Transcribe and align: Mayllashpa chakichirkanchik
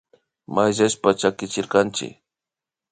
Mayllashpa 0.53 1.09
chakichirkanchik 1.19 2.13